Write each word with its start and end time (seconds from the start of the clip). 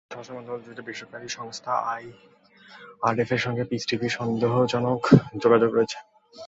ভারতের 0.03 0.13
স্বরাষ্ট্র 0.13 0.35
মন্ত্রণালয় 0.35 0.65
বলছে, 0.67 0.87
বেসরকারি 0.87 1.27
সংস্থা 1.39 1.73
আইআরএফের 1.93 3.41
সঙ্গে 3.45 3.63
পিস 3.69 3.83
টিভির 3.89 4.15
সন্দেহজনক 4.19 5.01
যোগাযোগ 5.43 5.69
রয়েছে। 5.73 5.97